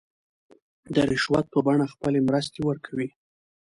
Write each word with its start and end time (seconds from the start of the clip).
د 0.93 0.95
رشوت 1.09 1.45
په 1.53 1.59
بڼه 1.65 1.85
خپلې 1.93 2.19
مرستې 2.27 2.59
ورکوي. 2.63 3.09